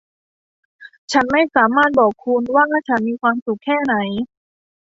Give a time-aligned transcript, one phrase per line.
[1.11, 3.95] ฉันไม่สามารถบอกคุณว่าฉันมีความสุขแค่ไหน